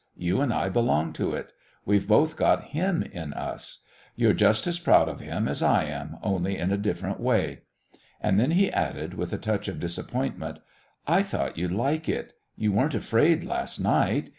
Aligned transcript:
You 0.17 0.41
and 0.41 0.51
I 0.51 0.67
belong 0.67 1.13
to 1.13 1.33
it. 1.33 1.53
We've 1.85 2.07
both 2.07 2.35
got 2.35 2.63
him 2.69 3.03
in 3.03 3.33
us. 3.33 3.83
You're 4.15 4.33
just 4.33 4.65
as 4.65 4.79
proud 4.79 5.07
of 5.07 5.19
him 5.19 5.47
as 5.47 5.61
I 5.61 5.83
am, 5.83 6.17
only 6.23 6.57
in 6.57 6.71
a 6.71 6.77
different 6.79 7.19
way." 7.19 7.59
And 8.19 8.39
then 8.39 8.49
he 8.49 8.71
added, 8.73 9.13
with 9.13 9.31
a 9.31 9.37
touch 9.37 9.67
of 9.67 9.79
disappointment: 9.79 10.57
"I 11.05 11.21
thought 11.21 11.55
you'd 11.59 11.71
like 11.73 12.09
it. 12.09 12.33
You 12.55 12.71
weren't 12.71 12.95
afraid 12.95 13.43
last 13.43 13.79
night. 13.79 14.29